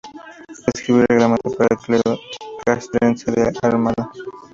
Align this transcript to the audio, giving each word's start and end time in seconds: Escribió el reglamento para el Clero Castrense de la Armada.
Escribió 0.73 1.01
el 1.03 1.07
reglamento 1.09 1.51
para 1.51 1.67
el 1.69 1.77
Clero 1.77 2.19
Castrense 2.65 3.29
de 3.31 3.43
la 3.43 3.51
Armada. 3.61 4.09